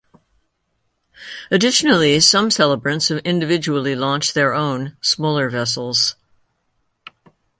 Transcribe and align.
Additionally, 1.51 2.19
some 2.21 2.49
celebrants 2.49 3.11
individually 3.11 3.93
launch 3.95 4.33
their 4.33 4.51
own, 4.51 4.97
smaller, 4.99 5.47
vessels. 5.47 6.15